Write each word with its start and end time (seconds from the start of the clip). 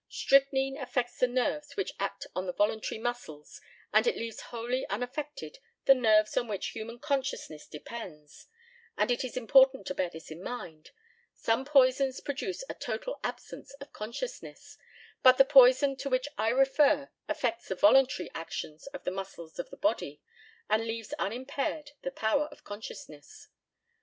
Strychnine 0.09 0.77
affects 0.79 1.19
the 1.19 1.27
nerves 1.27 1.77
which 1.77 1.93
act 1.99 2.25
on 2.35 2.47
the 2.47 2.53
voluntary 2.53 2.97
muscles, 2.97 3.61
and 3.93 4.07
it 4.07 4.15
leaves 4.17 4.41
wholly 4.41 4.83
unaffected 4.87 5.59
the 5.85 5.93
nerves 5.93 6.35
on 6.35 6.47
which 6.47 6.69
human 6.69 6.97
consciousness 6.97 7.67
depends; 7.67 8.47
and 8.97 9.11
it 9.11 9.23
is 9.23 9.37
important 9.37 9.85
to 9.85 9.93
bear 9.93 10.09
this 10.09 10.31
in 10.31 10.41
mind 10.41 10.89
some 11.35 11.65
poisons 11.65 12.19
produce 12.19 12.63
a 12.67 12.73
total 12.73 13.19
absence 13.23 13.73
of 13.73 13.93
consciousness, 13.93 14.75
but 15.21 15.37
the 15.37 15.45
poison 15.45 15.95
to 15.97 16.09
which 16.09 16.27
I 16.35 16.49
refer 16.49 17.11
affects 17.29 17.67
the 17.67 17.75
voluntary 17.75 18.31
action 18.33 18.79
of 18.95 19.03
the 19.03 19.11
muscles 19.11 19.59
of 19.59 19.69
the 19.69 19.77
body, 19.77 20.19
and 20.67 20.83
leaves 20.83 21.13
unimpaired 21.19 21.91
the 22.01 22.09
power 22.09 22.45
of 22.45 22.63
consciousness. 22.63 23.49